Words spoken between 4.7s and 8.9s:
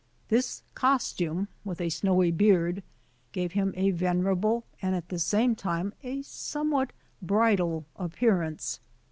and at the same time a somewhat bridal appearance.